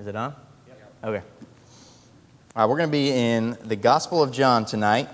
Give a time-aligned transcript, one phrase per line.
[0.00, 0.34] Is it on?
[1.04, 1.22] Okay.
[2.56, 5.10] All right, we're going to be in the Gospel of John tonight.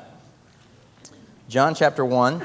[1.49, 2.39] John chapter 1.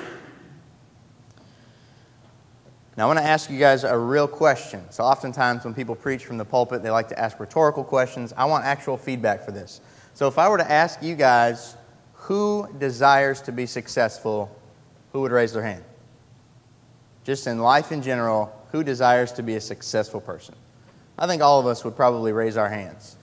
[2.97, 4.83] Now, I want to ask you guys a real question.
[4.89, 8.33] So, oftentimes when people preach from the pulpit, they like to ask rhetorical questions.
[8.35, 9.79] I want actual feedback for this.
[10.15, 11.77] So, if I were to ask you guys
[12.13, 14.49] who desires to be successful,
[15.13, 15.83] who would raise their hand?
[17.23, 20.55] Just in life in general, who desires to be a successful person?
[21.21, 23.15] I think all of us would probably raise our hands.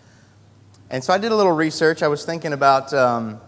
[0.88, 2.00] And so I did a little research.
[2.04, 3.40] I was thinking about, um,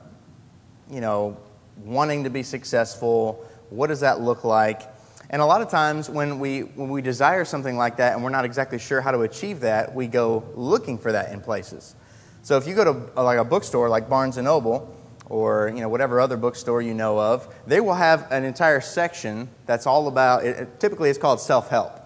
[0.91, 1.37] you know,
[1.85, 3.47] wanting to be successful.
[3.69, 4.83] What does that look like?
[5.31, 8.31] And a lot of times when we, when we desire something like that and we're
[8.31, 11.95] not exactly sure how to achieve that, we go looking for that in places.
[12.43, 14.93] So if you go to uh, like a bookstore like Barnes & Noble
[15.27, 19.49] or you know, whatever other bookstore you know of, they will have an entire section
[19.67, 22.00] that's all about, it, typically it's called self-help.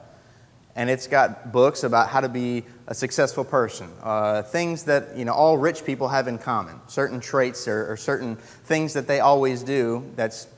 [0.77, 5.25] And it's got books about how to be a successful person, uh, things that you
[5.25, 9.21] know, all rich people have in common, certain traits or, or certain things that they
[9.21, 10.49] always do that's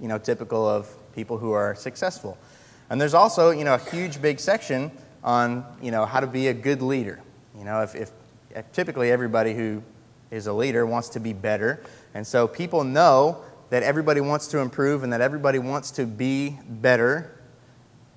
[0.00, 2.36] you know, typical of people who are successful.
[2.90, 4.90] And there's also, you know, a huge big section
[5.24, 7.20] on, you know, how to be a good leader.
[7.58, 8.10] You know, if, if
[8.72, 9.82] typically everybody who
[10.30, 11.82] is a leader wants to be better.
[12.14, 16.56] And so people know that everybody wants to improve and that everybody wants to be
[16.68, 17.32] better.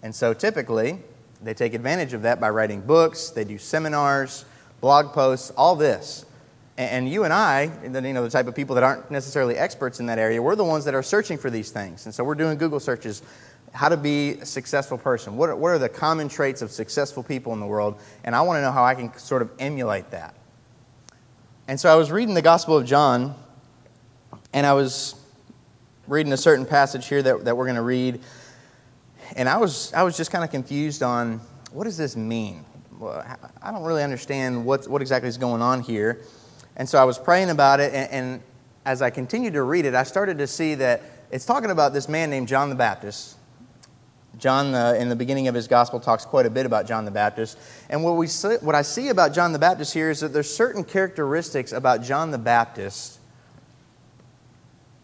[0.03, 0.99] And so typically
[1.41, 4.45] they take advantage of that by writing books, they do seminars,
[4.81, 6.25] blog posts, all this.
[6.77, 10.05] And you and I, you know, the type of people that aren't necessarily experts in
[10.05, 12.05] that area, we're the ones that are searching for these things.
[12.05, 13.21] And so we're doing Google searches
[13.73, 15.35] how to be a successful person.
[15.35, 17.99] What are, what are the common traits of successful people in the world?
[18.23, 20.35] And I want to know how I can sort of emulate that.
[21.67, 23.35] And so I was reading the Gospel of John,
[24.53, 25.15] and I was
[26.07, 28.21] reading a certain passage here that, that we're going to read.
[29.35, 31.41] And I was, I was just kind of confused on
[31.71, 32.65] what does this mean?
[33.61, 36.21] I don't really understand what, what exactly is going on here.
[36.75, 38.41] And so I was praying about it, and, and
[38.85, 41.01] as I continued to read it, I started to see that
[41.31, 43.35] it's talking about this man named John the Baptist.
[44.37, 47.11] John, uh, in the beginning of his gospel, talks quite a bit about John the
[47.11, 47.57] Baptist.
[47.89, 50.53] And what, we see, what I see about John the Baptist here is that there's
[50.53, 53.19] certain characteristics about John the Baptist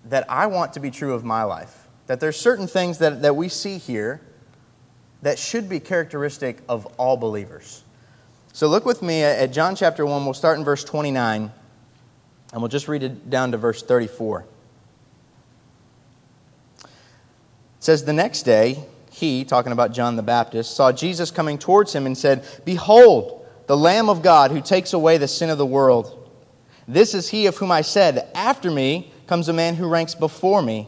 [0.05, 1.84] that I want to be true of my life.
[2.07, 4.21] That there's certain things that, that we see here
[5.21, 7.83] that should be characteristic of all believers.
[8.53, 10.23] So look with me at John chapter 1.
[10.23, 11.51] We'll start in verse 29.
[12.53, 14.45] And we'll just read it down to verse 34.
[16.83, 16.87] It
[17.79, 22.05] says, The next day, he, talking about John the Baptist, saw Jesus coming towards him
[22.05, 26.29] and said, Behold, the Lamb of God who takes away the sin of the world.
[26.87, 30.61] This is he of whom I said, After me comes a man who ranks before
[30.61, 30.87] me,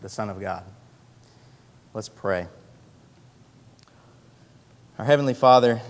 [0.00, 0.64] the Son of God.
[1.94, 2.46] Let's pray.
[4.98, 5.80] Our Heavenly Father,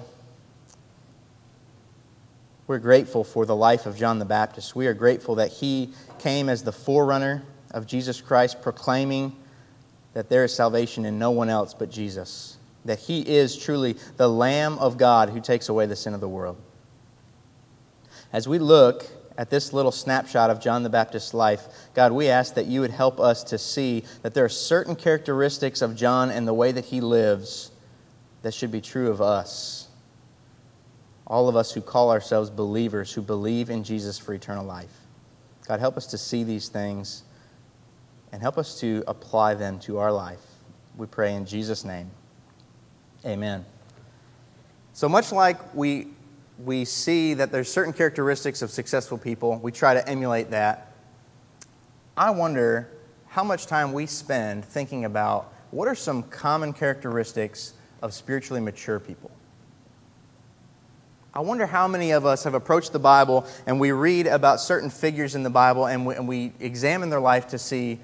[2.66, 4.74] we're grateful for the life of John the Baptist.
[4.74, 9.36] We are grateful that he came as the forerunner of Jesus Christ, proclaiming
[10.14, 14.28] that there is salvation in no one else but Jesus, that he is truly the
[14.28, 16.56] Lamb of God who takes away the sin of the world.
[18.32, 19.06] As we look
[19.38, 22.90] at this little snapshot of John the Baptist's life, God, we ask that you would
[22.90, 26.86] help us to see that there are certain characteristics of John and the way that
[26.86, 27.70] he lives
[28.42, 29.86] that should be true of us
[31.26, 34.92] all of us who call ourselves believers, who believe in Jesus for eternal life.
[35.66, 37.24] God, help us to see these things
[38.32, 40.40] and help us to apply them to our life.
[40.96, 42.10] We pray in Jesus' name.
[43.24, 43.64] Amen.
[44.92, 46.08] So much like we,
[46.64, 50.92] we see that there's certain characteristics of successful people, we try to emulate that.
[52.16, 52.90] I wonder
[53.28, 58.98] how much time we spend thinking about what are some common characteristics of spiritually mature
[58.98, 59.30] people.
[61.34, 64.88] I wonder how many of us have approached the Bible and we read about certain
[64.88, 68.00] figures in the Bible and we, and we examine their life to see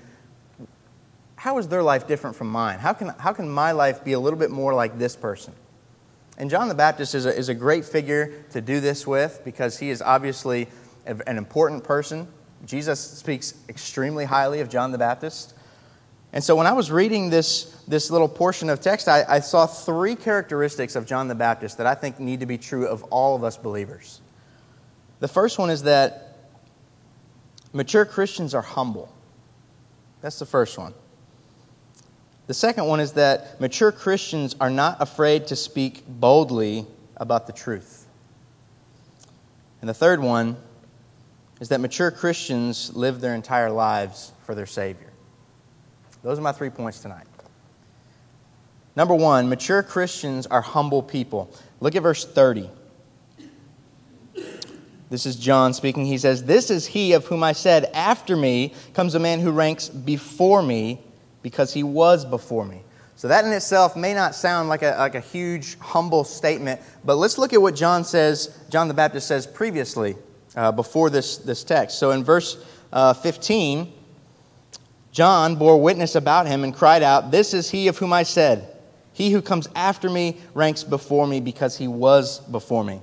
[1.37, 2.79] how is their life different from mine?
[2.79, 5.55] How can, how can my life be a little bit more like this person?
[6.39, 9.79] And John the Baptist is a, is a great figure to do this with because
[9.79, 10.69] he is obviously
[11.07, 12.29] an important person.
[12.65, 15.55] Jesus speaks extremely highly of John the Baptist.
[16.33, 19.67] And so when I was reading this, this little portion of text, I, I saw
[19.67, 23.37] three characteristics of John the Baptist that I think need to be true of all
[23.37, 24.21] of us believers.
[25.21, 26.37] The first one is that
[27.73, 29.13] mature Christians are humble.
[30.23, 30.95] That's the first one.
[32.47, 36.87] The second one is that mature Christians are not afraid to speak boldly
[37.17, 38.07] about the truth.
[39.81, 40.57] And the third one
[41.61, 45.13] is that mature Christians live their entire lives for their Savior.
[46.23, 47.27] Those are my three points tonight.
[48.95, 51.53] Number one, mature Christians are humble people.
[51.81, 52.69] Look at verse 30.
[55.09, 56.07] This is John speaking.
[56.07, 59.51] He says, This is he of whom I said, After me comes a man who
[59.51, 61.01] ranks before me
[61.43, 62.83] because he was before me.
[63.17, 67.17] So that in itself may not sound like a, like a huge, humble statement, but
[67.17, 70.17] let's look at what John says, John the Baptist says previously
[70.57, 71.99] uh, before this, this text.
[71.99, 73.93] So in verse uh, 15,
[75.13, 78.77] John bore witness about him and cried out, This is he of whom I said,
[79.13, 83.01] He who comes after me ranks before me because he was before me.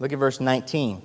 [0.00, 1.02] Look at verse 19.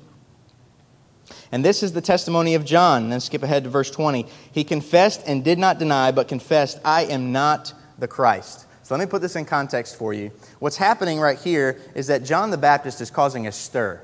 [1.55, 3.07] And this is the testimony of John.
[3.07, 4.25] Then skip ahead to verse 20.
[4.51, 8.65] He confessed and did not deny, but confessed, I am not the Christ.
[8.83, 10.31] So let me put this in context for you.
[10.59, 14.01] What's happening right here is that John the Baptist is causing a stir.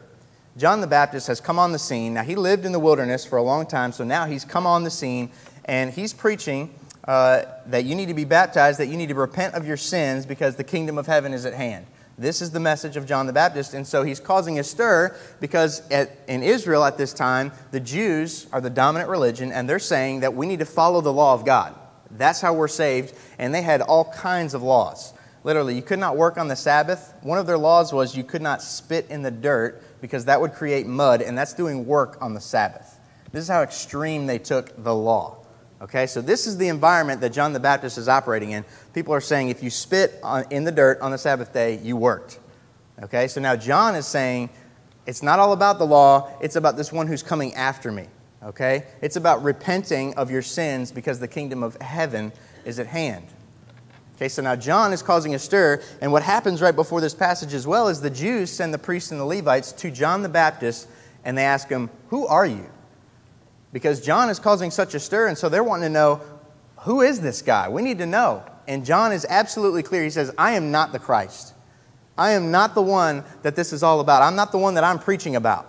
[0.56, 2.14] John the Baptist has come on the scene.
[2.14, 4.86] Now, he lived in the wilderness for a long time, so now he's come on
[4.86, 5.30] the scene
[5.66, 6.74] and he's preaching
[7.04, 10.26] uh, that you need to be baptized, that you need to repent of your sins
[10.26, 11.86] because the kingdom of heaven is at hand.
[12.22, 13.74] This is the message of John the Baptist.
[13.74, 18.46] And so he's causing a stir because at, in Israel at this time, the Jews
[18.54, 21.44] are the dominant religion, and they're saying that we need to follow the law of
[21.46, 21.74] God.
[22.12, 23.16] That's how we're saved.
[23.40, 25.14] And they had all kinds of laws.
[25.44, 27.12] Literally, you could not work on the Sabbath.
[27.22, 30.54] One of their laws was you could not spit in the dirt because that would
[30.54, 33.00] create mud, and that's doing work on the Sabbath.
[33.32, 35.41] This is how extreme they took the law.
[35.82, 38.64] Okay, so this is the environment that John the Baptist is operating in.
[38.94, 41.98] People are saying if you spit on, in the dirt on the Sabbath day, you
[41.98, 42.40] worked.
[43.02, 44.50] Okay, so now John is saying
[45.08, 48.06] it's not all about the law, it's about this one who's coming after me.
[48.44, 52.32] Okay, it's about repenting of your sins because the kingdom of heaven
[52.64, 53.26] is at hand.
[54.16, 57.56] Okay, so now John is causing a stir, and what happens right before this passage
[57.56, 60.88] as well is the Jews send the priests and the Levites to John the Baptist
[61.24, 62.70] and they ask him, Who are you?
[63.74, 66.22] Because John is causing such a stir, and so they're wanting to know
[66.80, 67.70] who is this guy?
[67.70, 68.44] We need to know.
[68.68, 70.04] And John is absolutely clear.
[70.04, 71.54] He says, I am not the Christ.
[72.18, 74.22] I am not the one that this is all about.
[74.22, 75.68] I'm not the one that I'm preaching about.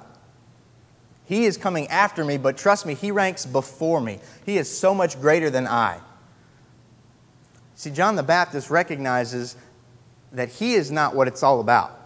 [1.24, 4.18] He is coming after me, but trust me, he ranks before me.
[4.44, 6.00] He is so much greater than I.
[7.74, 9.56] See, John the Baptist recognizes
[10.32, 12.01] that he is not what it's all about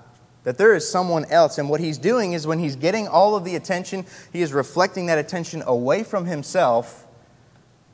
[0.46, 1.58] that there is someone else.
[1.58, 5.06] And what he's doing is when he's getting all of the attention, he is reflecting
[5.06, 7.04] that attention away from himself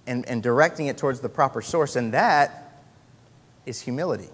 [0.06, 1.96] and, and directing it towards the proper source.
[1.96, 2.82] And that
[3.64, 4.28] is humility.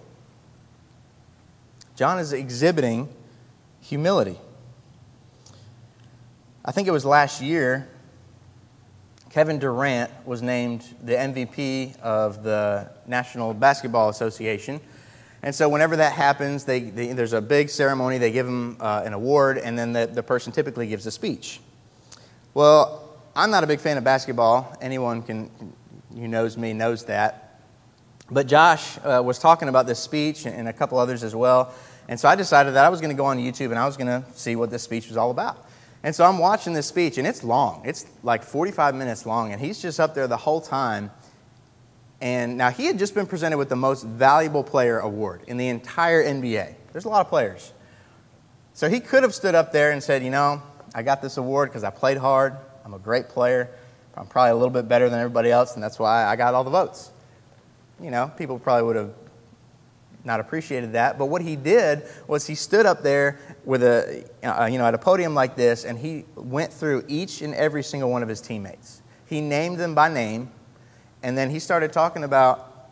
[1.94, 3.08] John is exhibiting
[3.80, 4.36] humility.
[6.64, 7.88] I think it was last year,
[9.30, 14.80] Kevin Durant was named the MVP of the National Basketball Association.
[15.42, 18.18] And so, whenever that happens, they, they, there's a big ceremony.
[18.18, 21.60] They give them uh, an award, and then the, the person typically gives a speech.
[22.54, 24.76] Well, I'm not a big fan of basketball.
[24.80, 25.50] Anyone can,
[26.12, 27.60] who knows me knows that.
[28.30, 31.72] But Josh uh, was talking about this speech, and, and a couple others as well.
[32.08, 33.96] And so I decided that I was going to go on YouTube and I was
[33.96, 35.66] going to see what this speech was all about.
[36.02, 37.82] And so I'm watching this speech, and it's long.
[37.84, 41.10] It's like 45 minutes long, and he's just up there the whole time
[42.20, 45.68] and now he had just been presented with the most valuable player award in the
[45.68, 46.74] entire NBA.
[46.92, 47.72] There's a lot of players.
[48.74, 50.62] So he could have stood up there and said, You know,
[50.94, 52.56] I got this award because I played hard.
[52.84, 53.70] I'm a great player.
[54.16, 56.64] I'm probably a little bit better than everybody else, and that's why I got all
[56.64, 57.12] the votes.
[58.00, 59.12] You know, people probably would have
[60.24, 61.18] not appreciated that.
[61.18, 64.94] But what he did was he stood up there with a, uh, you know, at
[64.94, 68.40] a podium like this, and he went through each and every single one of his
[68.40, 69.02] teammates.
[69.26, 70.50] He named them by name,
[71.22, 72.90] and then he started talking about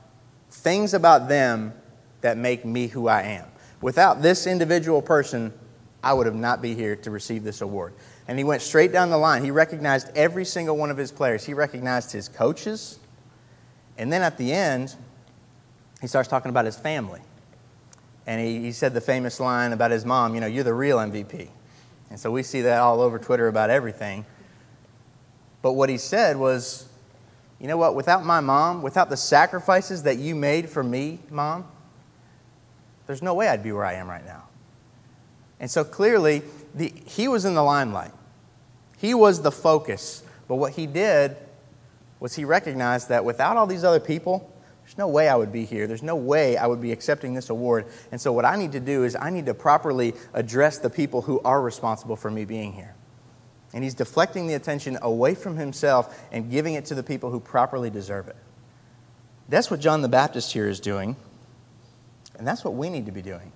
[0.51, 1.73] things about them
[2.21, 3.47] that make me who I am.
[3.81, 5.53] Without this individual person,
[6.03, 7.95] I would have not be here to receive this award.
[8.29, 9.45] And he went straight down the line.
[9.45, 11.45] He recognized every single one of his players.
[11.45, 12.99] He recognized his coaches.
[13.99, 14.95] And then at the end,
[16.01, 17.21] he starts talking about his family.
[18.27, 20.99] And he, he said the famous line about his mom, you know, you're the real
[20.99, 21.49] MVP.
[22.11, 24.25] And so we see that all over Twitter about everything.
[25.63, 26.89] But what he said was,
[27.61, 27.95] you know what?
[27.95, 31.67] Without my mom, without the sacrifices that you made for me, mom,
[33.07, 34.45] there's no way I'd be where I am right now.
[35.59, 36.43] And so clearly,
[36.75, 38.13] the, he was in the limelight.
[38.99, 40.23] He was the focus.
[40.49, 41.37] But what he did
[42.21, 44.53] was he recognized that without all these other people,
[44.85, 45.87] there's no way I would be here.
[45.87, 47.87] There's no way I would be accepting this award.
[48.13, 51.23] And so, what I need to do is I need to properly address the people
[51.23, 52.95] who are responsible for me being here.
[53.77, 57.39] And he's deflecting the attention away from himself and giving it to the people who
[57.39, 58.37] properly deserve it.
[59.51, 61.15] That's what John the Baptist here is doing.
[62.39, 63.53] And that's what we need to be doing.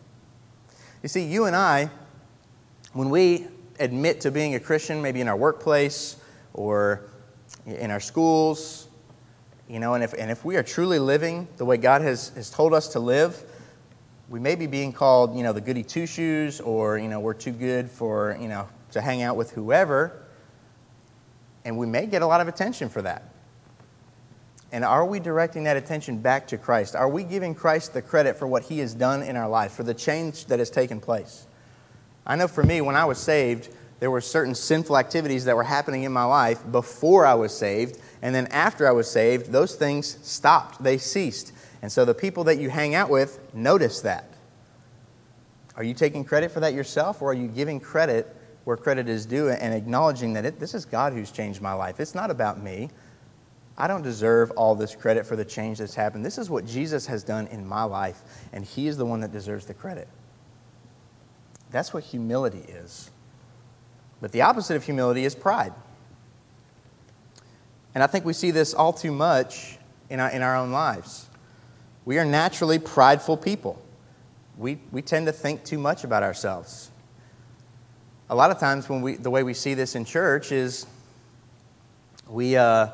[1.02, 1.88] You see, you and I,
[2.92, 3.46] when we
[3.78, 6.16] admit to being a Christian, maybe in our workplace
[6.52, 7.04] or
[7.64, 8.88] in our schools,
[9.70, 12.50] you know, and if, and if we are truly living the way God has, has
[12.50, 13.42] told us to live,
[14.28, 17.32] we may be being called, you know, the goody two shoes or, you know, we're
[17.32, 20.22] too good for, you know, to hang out with whoever.
[21.64, 23.24] And we may get a lot of attention for that.
[24.72, 26.94] And are we directing that attention back to Christ?
[26.94, 29.82] Are we giving Christ the credit for what he has done in our life, for
[29.82, 31.46] the change that has taken place?
[32.24, 33.68] I know for me, when I was saved,
[33.98, 37.98] there were certain sinful activities that were happening in my life before I was saved.
[38.22, 41.52] And then after I was saved, those things stopped, they ceased.
[41.82, 44.26] And so the people that you hang out with notice that.
[45.76, 48.36] Are you taking credit for that yourself, or are you giving credit
[48.70, 51.98] where credit is due and acknowledging that it, this is God who's changed my life?
[51.98, 52.88] It's not about me.
[53.76, 56.24] I don't deserve all this credit for the change that's happened.
[56.24, 58.22] This is what Jesus has done in my life,
[58.52, 60.06] and He is the one that deserves the credit.
[61.72, 63.10] That's what humility is.
[64.20, 65.72] But the opposite of humility is pride.
[67.96, 69.78] And I think we see this all too much
[70.10, 71.28] in our, in our own lives.
[72.04, 73.82] We are naturally prideful people.
[74.56, 76.89] We, we tend to think too much about ourselves.
[78.30, 80.86] A lot of times, when we, the way we see this in church is
[82.28, 82.86] we, uh,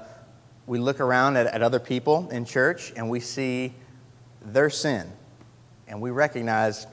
[0.67, 3.75] we look around at, at other people in church and we see
[4.41, 5.07] their sin.
[5.89, 6.87] And we recognize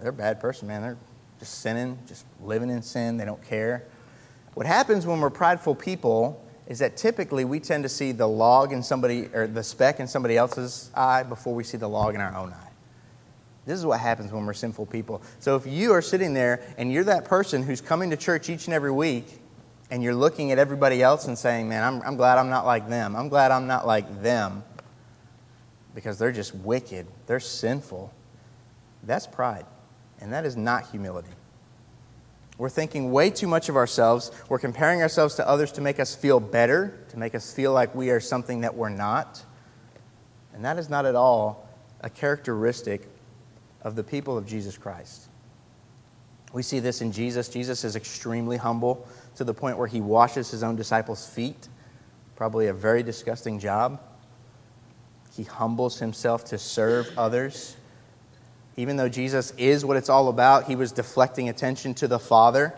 [0.00, 0.80] they're a bad person, man.
[0.80, 0.96] They're
[1.38, 3.18] just sinning, just living in sin.
[3.18, 3.84] They don't care.
[4.54, 8.72] What happens when we're prideful people is that typically we tend to see the log
[8.72, 12.22] in somebody or the speck in somebody else's eye before we see the log in
[12.22, 12.67] our own eye.
[13.68, 15.20] This is what happens when we're sinful people.
[15.40, 18.64] So if you are sitting there and you're that person who's coming to church each
[18.64, 19.26] and every week
[19.90, 22.88] and you're looking at everybody else and saying, man, I'm, I'm glad I'm not like
[22.88, 23.14] them.
[23.14, 24.64] I'm glad I'm not like them
[25.94, 27.06] because they're just wicked.
[27.26, 28.10] They're sinful.
[29.02, 29.66] That's pride.
[30.18, 31.28] And that is not humility.
[32.56, 34.30] We're thinking way too much of ourselves.
[34.48, 37.94] We're comparing ourselves to others to make us feel better, to make us feel like
[37.94, 39.44] we are something that we're not.
[40.54, 41.68] And that is not at all
[42.00, 43.06] a characteristic
[43.82, 45.28] of the people of Jesus Christ.
[46.52, 47.48] We see this in Jesus.
[47.48, 49.06] Jesus is extremely humble
[49.36, 51.68] to the point where he washes his own disciples' feet.
[52.36, 54.00] Probably a very disgusting job.
[55.36, 57.76] He humbles himself to serve others.
[58.76, 62.74] Even though Jesus is what it's all about, he was deflecting attention to the Father.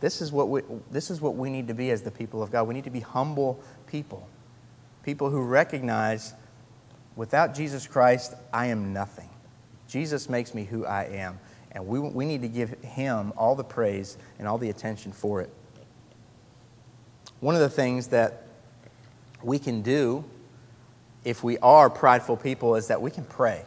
[0.00, 2.50] This is what we, this is what we need to be as the people of
[2.50, 2.66] God.
[2.66, 4.28] We need to be humble people,
[5.04, 6.34] people who recognize
[7.16, 9.28] without Jesus Christ, I am nothing.
[9.88, 11.38] Jesus makes me who I am.
[11.72, 15.40] And we, we need to give him all the praise and all the attention for
[15.40, 15.50] it.
[17.40, 18.46] One of the things that
[19.42, 20.24] we can do
[21.24, 23.64] if we are prideful people is that we can pray.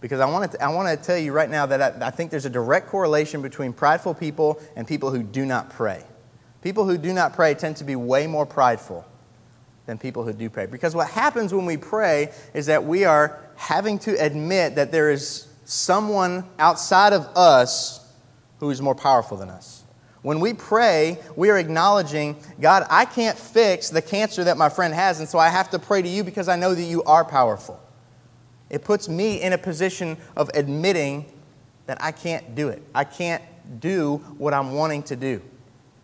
[0.00, 2.30] Because I want to, I want to tell you right now that I, I think
[2.30, 6.04] there's a direct correlation between prideful people and people who do not pray.
[6.62, 9.04] People who do not pray tend to be way more prideful
[9.86, 10.66] than people who do pray.
[10.66, 15.10] Because what happens when we pray is that we are having to admit that there
[15.10, 18.00] is someone outside of us
[18.58, 19.84] who is more powerful than us.
[20.22, 24.92] When we pray, we are acknowledging, God, I can't fix the cancer that my friend
[24.92, 27.24] has, and so I have to pray to you because I know that you are
[27.24, 27.80] powerful.
[28.68, 31.24] It puts me in a position of admitting
[31.86, 32.82] that I can't do it.
[32.94, 33.42] I can't
[33.80, 35.40] do what I'm wanting to do.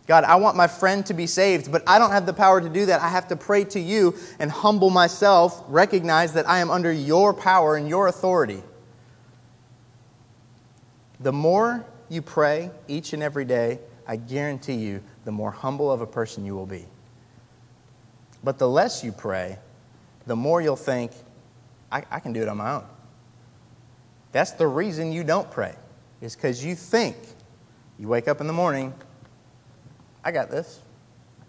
[0.07, 2.69] God, I want my friend to be saved, but I don't have the power to
[2.69, 3.01] do that.
[3.01, 7.33] I have to pray to you and humble myself, recognize that I am under your
[7.33, 8.63] power and your authority.
[11.19, 15.99] The more you pray each and every day, I guarantee you, the more humble of
[15.99, 16.85] a person you will be.
[18.45, 19.57] But the less you pray,
[20.25, 21.11] the more you'll think,
[21.91, 22.85] I, I can do it on my own.
[24.31, 25.75] That's the reason you don't pray,
[26.21, 27.17] is because you think.
[27.99, 28.93] You wake up in the morning,
[30.27, 30.81] I got this.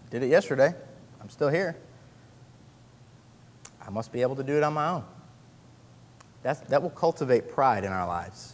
[0.09, 0.73] Did it yesterday.
[1.19, 1.75] I'm still here.
[3.85, 5.03] I must be able to do it on my own.
[6.43, 8.53] That's, that will cultivate pride in our lives.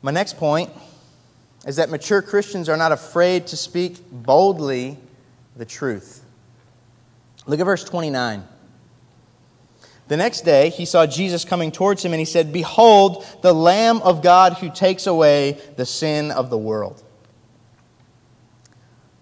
[0.00, 0.70] My next point
[1.66, 4.96] is that mature Christians are not afraid to speak boldly
[5.56, 6.24] the truth.
[7.44, 8.42] Look at verse 29.
[10.10, 13.98] The next day, he saw Jesus coming towards him, and he said, Behold, the Lamb
[13.98, 17.00] of God who takes away the sin of the world.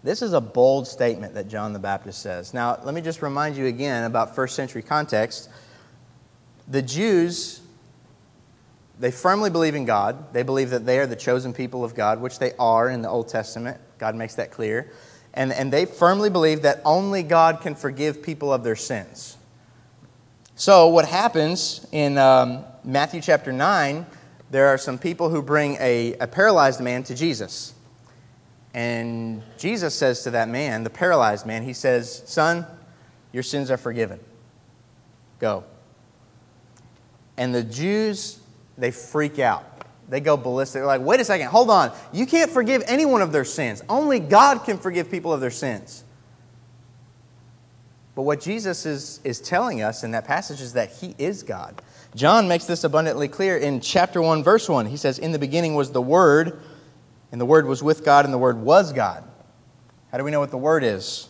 [0.02, 2.54] This is a bold statement that John the Baptist says.
[2.54, 5.50] Now, let me just remind you again about first century context.
[6.68, 7.61] The Jews,
[8.99, 10.33] they firmly believe in God.
[10.33, 13.11] They believe that they are the chosen people of God, which they are in the
[13.11, 13.78] Old Testament.
[13.99, 14.90] God makes that clear.
[15.35, 19.38] And, and they firmly believe that only God can forgive people of their sins.
[20.59, 24.05] So, what happens in um, Matthew chapter 9,
[24.50, 27.75] there are some people who bring a, a paralyzed man to Jesus.
[28.75, 32.67] And Jesus says to that man, the paralyzed man, He says, Son,
[33.33, 34.19] your sins are forgiven.
[35.38, 35.62] Go.
[37.37, 38.41] And the Jews,
[38.77, 39.65] they freak out.
[40.09, 40.81] They go ballistic.
[40.81, 41.93] They're like, wait a second, hold on.
[42.12, 43.81] You can't forgive anyone of their sins.
[43.88, 46.03] Only God can forgive people of their sins.
[48.19, 51.81] But what Jesus is, is telling us in that passage is that He is God.
[52.17, 54.87] John makes this abundantly clear in chapter 1, verse 1.
[54.87, 56.61] He says, In the beginning was the Word,
[57.31, 59.23] and the Word was with God, and the Word was God.
[60.11, 61.29] How do we know what the Word is?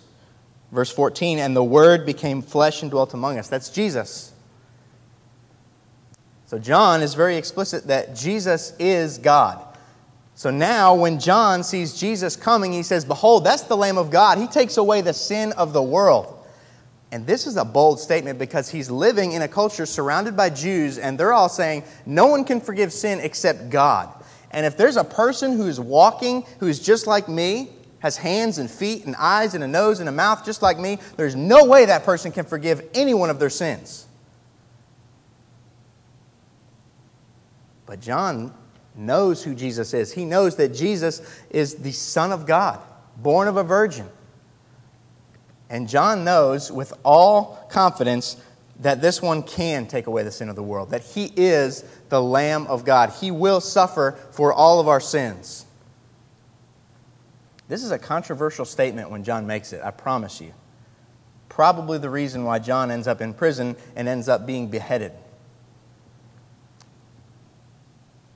[0.73, 3.49] Verse 14, and the Word became flesh and dwelt among us.
[3.49, 4.33] That's Jesus.
[6.47, 9.62] So John is very explicit that Jesus is God.
[10.35, 14.38] So now, when John sees Jesus coming, he says, Behold, that's the Lamb of God.
[14.38, 16.37] He takes away the sin of the world.
[17.10, 20.98] And this is a bold statement because he's living in a culture surrounded by Jews,
[20.98, 24.12] and they're all saying, No one can forgive sin except God.
[24.50, 29.06] And if there's a person who's walking, who's just like me, has hands and feet
[29.06, 32.04] and eyes and a nose and a mouth just like me, there's no way that
[32.04, 34.06] person can forgive any one of their sins.
[37.86, 38.54] But John
[38.94, 40.12] knows who Jesus is.
[40.12, 42.80] He knows that Jesus is the Son of God,
[43.16, 44.06] born of a virgin.
[45.70, 48.37] And John knows with all confidence
[48.80, 52.22] that this one can take away the sin of the world, that he is the
[52.22, 53.10] Lamb of God.
[53.10, 55.66] He will suffer for all of our sins.
[57.68, 60.54] This is a controversial statement when John makes it, I promise you.
[61.49, 65.12] Probably the reason why John ends up in prison and ends up being beheaded.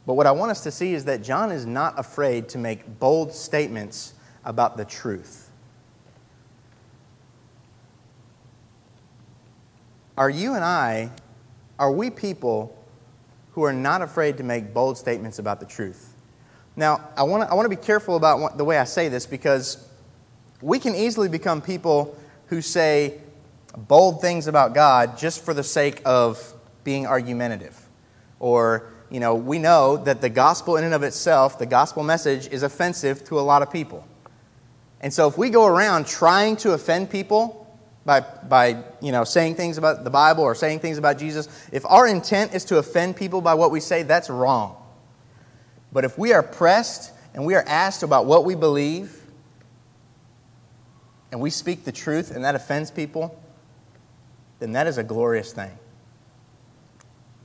[0.05, 2.99] But what I want us to see is that John is not afraid to make
[2.99, 5.42] bold statements about the truth.
[10.17, 11.11] Are you and I,
[11.79, 12.77] are we people
[13.53, 16.15] who are not afraid to make bold statements about the truth?
[16.77, 19.09] Now, I want to I want to be careful about what, the way I say
[19.09, 19.89] this because
[20.61, 23.19] we can easily become people who say
[23.77, 27.79] bold things about God just for the sake of being argumentative.
[28.39, 32.49] Or, you know, we know that the gospel in and of itself, the gospel message,
[32.49, 34.07] is offensive to a lot of people.
[35.01, 37.62] And so if we go around trying to offend people,
[38.05, 41.85] by, by you know, saying things about the Bible or saying things about Jesus, if
[41.87, 44.77] our intent is to offend people by what we say, that's wrong.
[45.93, 49.23] But if we are pressed and we are asked about what we believe,
[51.33, 53.43] and we speak the truth and that offends people,
[54.61, 55.71] then that is a glorious thing.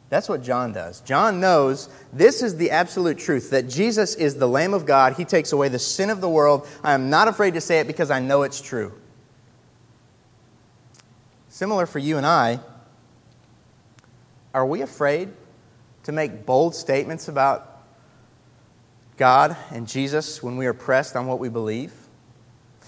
[0.09, 1.01] That's what John does.
[1.01, 5.13] John knows this is the absolute truth that Jesus is the Lamb of God.
[5.13, 6.67] He takes away the sin of the world.
[6.83, 8.93] I am not afraid to say it because I know it's true.
[11.57, 12.59] Similar for you and I,
[14.53, 15.33] are we afraid
[16.03, 17.81] to make bold statements about
[19.17, 21.91] God and Jesus when we are pressed on what we believe?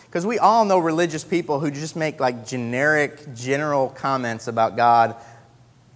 [0.06, 5.16] Because we all know religious people who just make like generic, general comments about God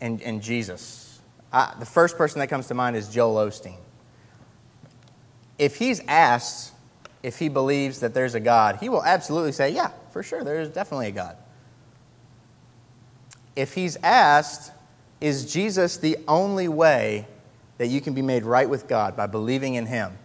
[0.02, 1.22] and, and Jesus.
[1.52, 3.78] I, the first person that comes to mind is Joel Osteen.
[5.60, 6.74] If he's asked
[7.22, 10.60] if he believes that there's a God, he will absolutely say, Yeah, for sure, there
[10.60, 11.38] is definitely a God
[13.56, 14.72] if he's asked,
[15.22, 17.28] Is Jesus the only way
[17.78, 20.18] that you can be made right with God by believing in him?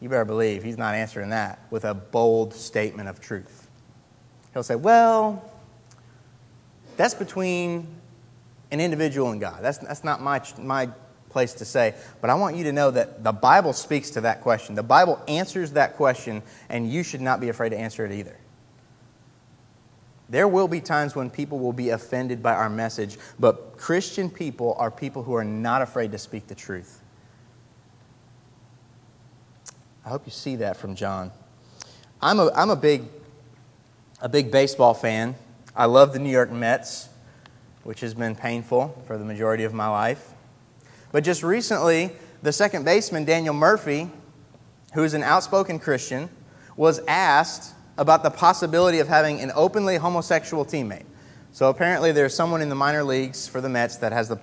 [0.00, 3.68] You better believe he's not answering that with a bold statement of truth.
[4.52, 5.48] He'll say, Well,
[6.96, 7.86] that's between
[8.70, 9.58] an individual and God.
[9.62, 10.88] That's, that's not my, my
[11.28, 11.94] place to say.
[12.20, 14.74] But I want you to know that the Bible speaks to that question.
[14.74, 18.36] The Bible answers that question, and you should not be afraid to answer it either.
[20.32, 24.74] There will be times when people will be offended by our message, but Christian people
[24.78, 27.02] are people who are not afraid to speak the truth.
[30.06, 31.32] I hope you see that from John.
[32.22, 33.02] I'm a, I'm a, big,
[34.22, 35.34] a big baseball fan.
[35.76, 37.10] I love the New York Mets,
[37.82, 40.30] which has been painful for the majority of my life.
[41.12, 44.10] But just recently, the second baseman, Daniel Murphy,
[44.94, 46.30] who is an outspoken Christian,
[46.74, 51.04] was asked about the possibility of having an openly homosexual teammate.
[51.52, 54.38] So apparently, there's someone in the minor leagues for the Mets that has the,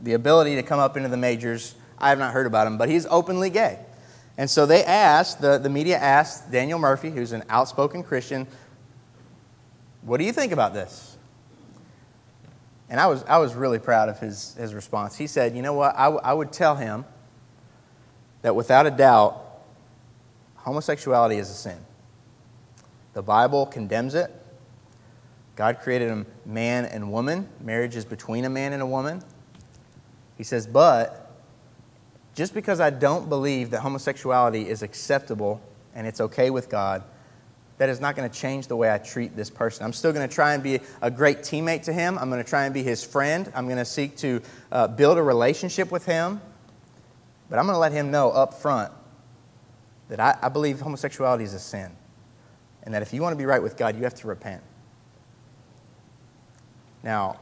[0.00, 1.74] the ability to come up into the majors.
[1.98, 3.78] I have not heard about him, but he's openly gay.
[4.36, 8.46] And so they asked, the, the media asked Daniel Murphy, who's an outspoken Christian,
[10.02, 11.16] what do you think about this?
[12.88, 15.16] And I was, I was really proud of his, his response.
[15.16, 15.94] He said, You know what?
[15.96, 17.04] I, w- I would tell him
[18.42, 19.42] that without a doubt,
[20.56, 21.78] homosexuality is a sin.
[23.14, 24.30] The Bible condemns it.
[25.56, 27.48] God created a man and woman.
[27.60, 29.22] Marriage is between a man and a woman.
[30.36, 31.30] He says, But
[32.34, 35.60] just because I don't believe that homosexuality is acceptable
[35.94, 37.04] and it's okay with God,
[37.78, 39.84] that is not going to change the way I treat this person.
[39.84, 42.18] I'm still going to try and be a great teammate to him.
[42.18, 43.50] I'm going to try and be his friend.
[43.54, 46.40] I'm going to seek to uh, build a relationship with him.
[47.50, 48.92] But I'm going to let him know up front
[50.08, 51.90] that I, I believe homosexuality is a sin.
[52.84, 54.62] And that if you want to be right with God, you have to repent.
[57.02, 57.38] Now,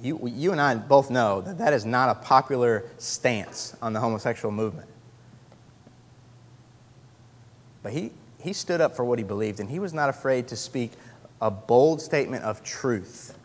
[0.00, 4.00] you, you and I both know that that is not a popular stance on the
[4.00, 4.88] homosexual movement.
[7.82, 10.56] But he, he stood up for what he believed, and he was not afraid to
[10.56, 10.92] speak
[11.40, 13.38] a bold statement of truth.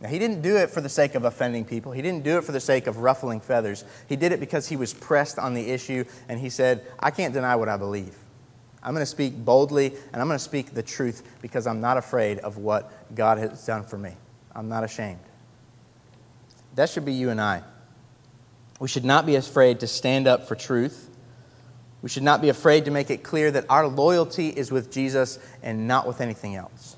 [0.00, 1.92] Now, he didn't do it for the sake of offending people.
[1.92, 3.84] He didn't do it for the sake of ruffling feathers.
[4.08, 7.32] He did it because he was pressed on the issue, and he said, I can't
[7.32, 8.14] deny what I believe.
[8.86, 11.96] I'm going to speak boldly, and I'm going to speak the truth because I'm not
[11.96, 14.12] afraid of what God has done for me.
[14.54, 15.18] I'm not ashamed.
[16.76, 17.64] That should be you and I.
[18.78, 21.10] We should not be afraid to stand up for truth.
[22.00, 25.40] We should not be afraid to make it clear that our loyalty is with Jesus
[25.64, 26.94] and not with anything else.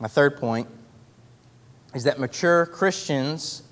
[0.00, 0.68] My third point
[1.94, 3.62] is that mature Christians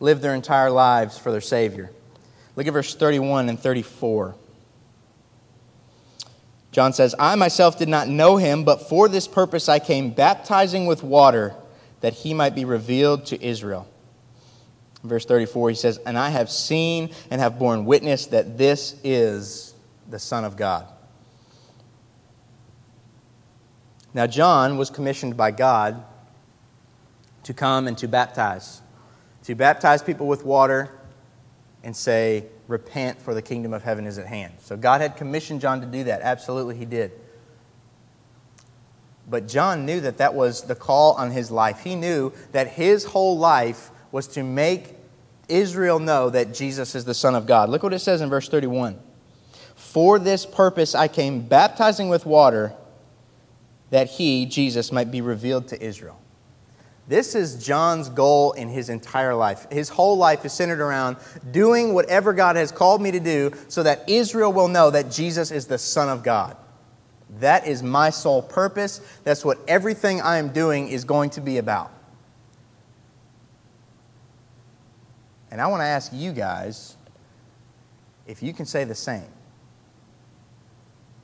[0.00, 1.92] live their entire lives for their Savior.
[2.56, 4.34] Look at verse 31 and 34.
[6.70, 10.86] John says, I myself did not know him, but for this purpose I came baptizing
[10.86, 11.54] with water
[12.00, 13.88] that he might be revealed to Israel.
[15.02, 19.74] verse 34, he says, And I have seen and have borne witness that this is
[20.10, 20.86] the Son of God.
[24.12, 26.02] Now, John was commissioned by God
[27.44, 28.80] to come and to baptize,
[29.44, 30.90] to baptize people with water
[31.84, 34.54] and say, repent, for the kingdom of heaven is at hand.
[34.60, 36.22] So God had commissioned John to do that.
[36.22, 37.12] Absolutely, he did.
[39.28, 41.80] But John knew that that was the call on his life.
[41.80, 44.94] He knew that his whole life was to make
[45.48, 47.68] Israel know that Jesus is the Son of God.
[47.68, 48.98] Look what it says in verse 31.
[49.74, 52.74] For this purpose I came baptizing with water,
[53.90, 56.20] that he, Jesus, might be revealed to Israel.
[57.06, 59.66] This is John's goal in his entire life.
[59.70, 61.18] His whole life is centered around
[61.50, 65.50] doing whatever God has called me to do so that Israel will know that Jesus
[65.50, 66.56] is the Son of God.
[67.40, 69.00] That is my sole purpose.
[69.22, 71.90] That's what everything I am doing is going to be about.
[75.50, 76.96] And I want to ask you guys
[78.26, 79.26] if you can say the same.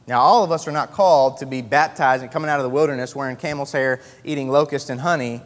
[0.07, 2.71] Now, all of us are not called to be baptized and coming out of the
[2.71, 5.41] wilderness wearing camel's hair, eating locust and honey,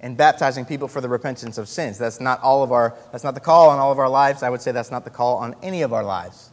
[0.00, 1.98] and baptizing people for the repentance of sins.
[1.98, 4.42] That's not all of our that's not the call on all of our lives.
[4.42, 6.50] I would say that's not the call on any of our lives.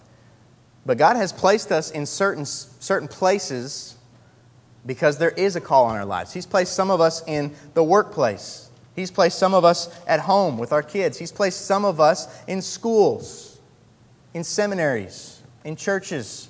[0.86, 3.96] But God has placed us in certain certain places
[4.86, 6.34] because there is a call on our lives.
[6.34, 8.70] He's placed some of us in the workplace.
[8.96, 11.18] He's placed some of us at home with our kids.
[11.20, 13.60] He's placed some of us in schools,
[14.34, 16.50] in seminaries, in churches.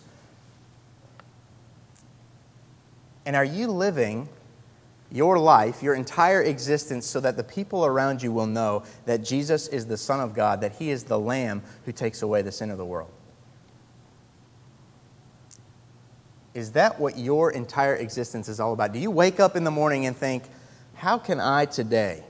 [3.26, 4.30] And are you living
[5.12, 9.68] your life, your entire existence, so that the people around you will know that Jesus
[9.68, 12.70] is the Son of God, that He is the Lamb who takes away the sin
[12.72, 13.12] of the world.
[16.54, 18.92] Is that what your entire existence is all about?
[18.92, 20.44] Do you wake up in the morning and think,
[20.96, 22.24] how can I today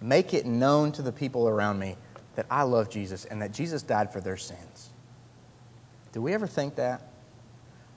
[0.00, 1.96] make it known to the people around me
[2.36, 4.90] that I love Jesus and that Jesus died for their sins?
[6.12, 7.02] Do we ever think that?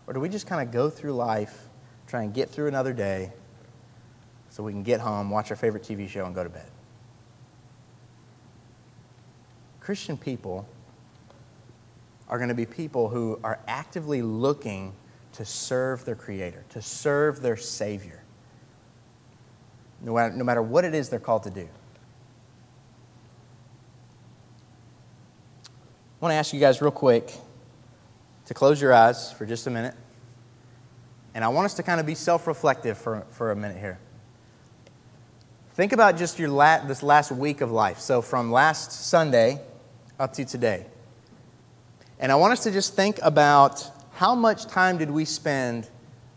[0.08, 1.65] Or do we just kind of go through life
[2.16, 3.30] try and get through another day
[4.50, 6.72] so we can get home, watch our favorite TV show, and go to bed.
[9.82, 10.66] Christian people
[12.30, 14.94] are going to be people who are actively looking
[15.34, 18.24] to serve their Creator, to serve their Savior,
[20.00, 21.68] no matter, no matter what it is they're called to do.
[25.66, 25.70] I
[26.22, 27.34] want to ask you guys, real quick,
[28.46, 29.96] to close your eyes for just a minute.
[31.36, 34.00] And I want us to kind of be self reflective for, for a minute here.
[35.74, 38.00] Think about just your la- this last week of life.
[38.00, 39.60] So, from last Sunday
[40.18, 40.86] up to today.
[42.20, 45.90] And I want us to just think about how much time did we spend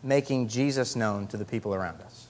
[0.02, 2.26] making Jesus known to the people around us?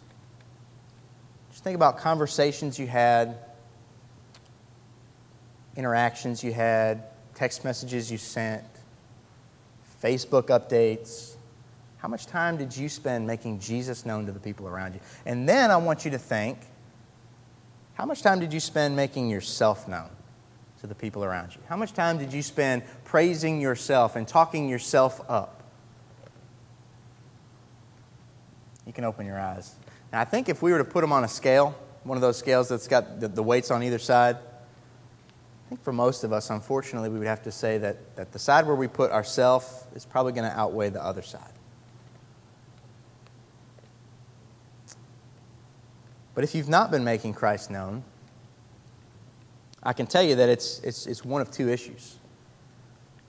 [1.50, 3.38] Just think about conversations you had,
[5.74, 7.04] interactions you had,
[7.34, 8.64] text messages you sent,
[10.02, 11.36] Facebook updates.
[11.98, 15.00] How much time did you spend making Jesus known to the people around you?
[15.26, 16.58] And then I want you to think
[17.94, 20.08] how much time did you spend making yourself known
[20.80, 21.60] to the people around you?
[21.68, 25.64] How much time did you spend praising yourself and talking yourself up?
[28.86, 29.74] You can open your eyes.
[30.12, 32.38] Now, I think if we were to put them on a scale, one of those
[32.38, 36.50] scales that's got the, the weights on either side, I think for most of us,
[36.50, 40.06] unfortunately, we would have to say that, that the side where we put ourself is
[40.06, 41.52] probably going to outweigh the other side.
[46.38, 48.04] But if you've not been making Christ known,
[49.82, 52.14] I can tell you that it's, it's, it's one of two issues.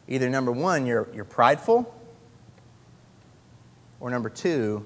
[0.07, 1.91] Either number one, you're, you're prideful,
[3.99, 4.85] or number two,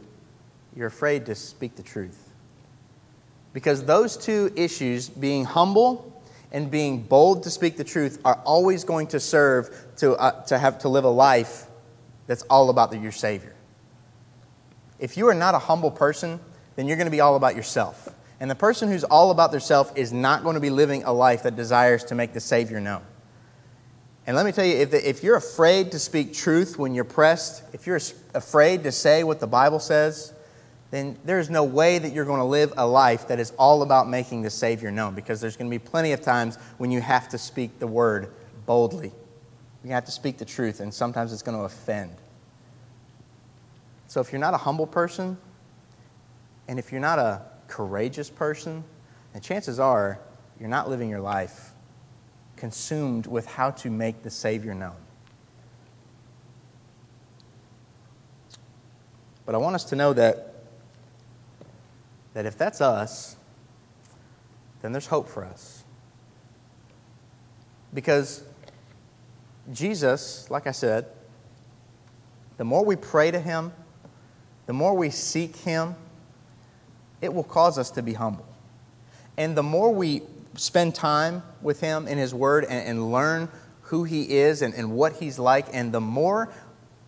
[0.73, 2.29] you're afraid to speak the truth.
[3.51, 8.85] Because those two issues, being humble and being bold to speak the truth, are always
[8.85, 11.65] going to serve to, uh, to have to live a life
[12.27, 13.53] that's all about your Savior.
[14.97, 16.39] If you are not a humble person,
[16.75, 18.13] then you're going to be all about yourself.
[18.39, 21.43] And the person who's all about themselves is not going to be living a life
[21.43, 23.01] that desires to make the Savior known.
[24.25, 27.03] And let me tell you, if, the, if you're afraid to speak truth when you're
[27.03, 27.99] pressed, if you're
[28.33, 30.33] afraid to say what the Bible says,
[30.91, 34.07] then there's no way that you're going to live a life that is all about
[34.07, 37.27] making the Savior known because there's going to be plenty of times when you have
[37.29, 38.31] to speak the word
[38.65, 39.11] boldly.
[39.83, 42.15] You have to speak the truth, and sometimes it's going to offend.
[44.07, 45.37] So if you're not a humble person,
[46.67, 48.83] and if you're not a courageous person,
[49.33, 50.19] then chances are
[50.59, 51.71] you're not living your life
[52.55, 54.95] consumed with how to make the Savior known.
[59.45, 60.53] But I want us to know that,
[62.33, 63.35] that if that's us,
[64.81, 65.83] then there's hope for us.
[67.93, 68.43] Because
[69.71, 71.07] Jesus, like I said,
[72.57, 73.73] the more we pray to Him,
[74.65, 75.95] the more we seek Him,
[77.23, 78.45] it will cause us to be humble.
[79.37, 80.21] And the more we
[80.55, 83.49] spend time with Him in His Word and, and learn
[83.83, 86.53] who He is and, and what He's like, and the more,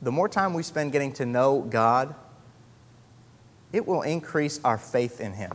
[0.01, 2.15] the more time we spend getting to know God,
[3.73, 5.51] it will increase our faith in Him.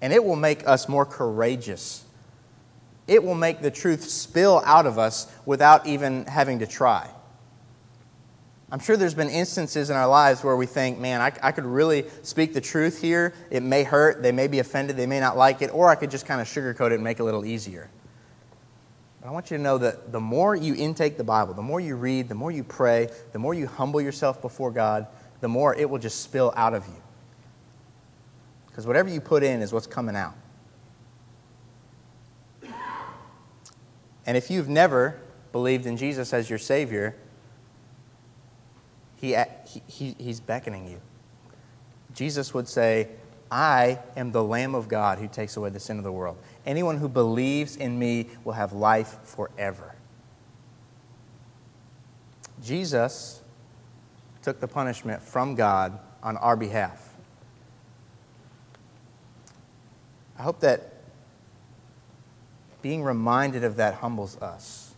[0.00, 2.04] And it will make us more courageous.
[3.06, 7.10] It will make the truth spill out of us without even having to try.
[8.74, 11.64] I'm sure there's been instances in our lives where we think, man, I, I, could
[11.64, 13.32] really speak the truth here.
[13.48, 14.20] It may hurt.
[14.20, 14.96] They may be offended.
[14.96, 15.72] They may not like it.
[15.72, 17.88] Or I could just kind of sugarcoat it and make it a little easier.
[19.20, 21.78] But I want you to know that the more you intake the Bible, the more
[21.78, 25.06] you read, the more you pray, the more you humble yourself before God,
[25.40, 27.00] the more it will just spill out of you.
[28.66, 30.34] Because whatever you put in is what's coming out.
[34.26, 35.20] And if you've never
[35.52, 37.14] believed in Jesus as your Savior,
[39.24, 41.00] he, he, he's beckoning you.
[42.14, 43.08] Jesus would say,
[43.50, 46.36] I am the Lamb of God who takes away the sin of the world.
[46.66, 49.94] Anyone who believes in me will have life forever.
[52.62, 53.40] Jesus
[54.42, 57.14] took the punishment from God on our behalf.
[60.38, 60.94] I hope that
[62.82, 64.94] being reminded of that humbles us.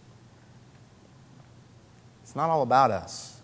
[2.23, 3.36] It's not all about us.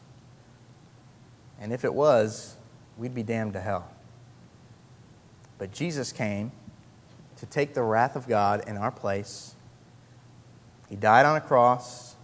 [1.62, 2.56] And if it was,
[2.98, 3.88] we'd be damned to hell.
[5.58, 6.50] But Jesus came
[7.36, 9.54] to take the wrath of God in our place.
[10.90, 12.16] He died on a cross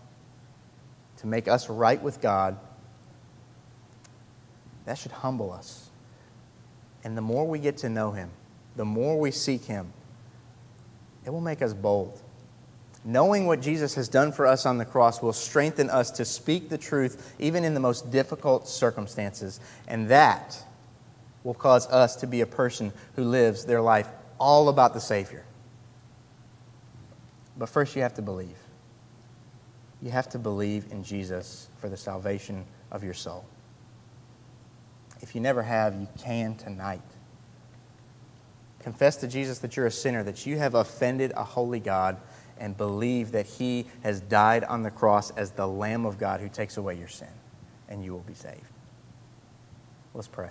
[1.19, 2.59] to make us right with God.
[4.87, 5.89] That should humble us.
[7.05, 8.31] And the more we get to know Him,
[8.75, 9.93] the more we seek Him,
[11.25, 12.21] it will make us bold.
[13.05, 16.69] Knowing what Jesus has done for us on the cross will strengthen us to speak
[16.69, 19.61] the truth even in the most difficult circumstances.
[19.87, 20.63] And that
[21.45, 24.09] will cause us to be a person who lives their life
[24.39, 25.45] all about the Savior.
[27.57, 28.57] But first, you have to believe.
[30.03, 33.45] You have to believe in Jesus for the salvation of your soul.
[35.21, 37.03] If you never have, you can tonight.
[38.81, 42.17] Confess to Jesus that you're a sinner, that you have offended a holy God
[42.59, 46.49] and believe that He has died on the cross as the Lamb of God who
[46.49, 47.29] takes away your sin,
[47.89, 48.63] and you will be saved.
[50.15, 50.51] Let's pray.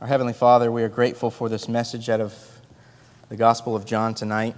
[0.00, 2.34] Our Heavenly Father, we are grateful for this message out of
[3.28, 4.56] the Gospel of John tonight.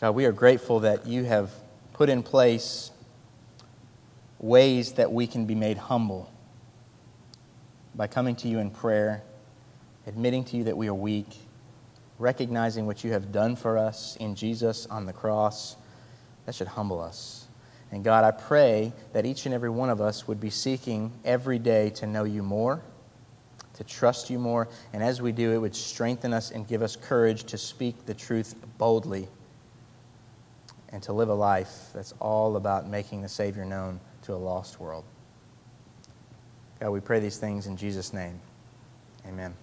[0.00, 1.50] God, we are grateful that you have
[1.92, 2.90] put in place
[4.38, 6.30] ways that we can be made humble
[7.94, 9.22] by coming to you in prayer
[10.06, 11.36] admitting to you that we are weak,
[12.18, 15.76] recognizing what you have done for us in Jesus on the cross,
[16.46, 17.46] that should humble us.
[17.92, 21.58] And God, I pray that each and every one of us would be seeking every
[21.58, 22.80] day to know you more,
[23.74, 26.94] to trust you more, and as we do, it would strengthen us and give us
[26.96, 29.28] courage to speak the truth boldly
[30.90, 34.80] and to live a life that's all about making the Savior known to a lost
[34.80, 35.04] world.
[36.78, 38.40] God, we pray these things in Jesus' name.
[39.26, 39.54] Amen.